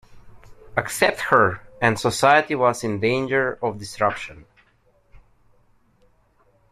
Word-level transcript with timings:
Accept 0.77 1.19
her, 1.29 1.61
and 1.79 1.99
society 1.99 2.55
was 2.55 2.83
in 2.83 2.99
danger 2.99 3.59
of 3.61 3.77
disruption. 3.77 4.45